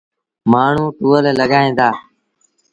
مآڻهوٚݩ 0.51 0.95
ٽوئيل 0.97 1.25
لڳائيٚݩ 1.39 1.75
دآ۔ 1.77 1.89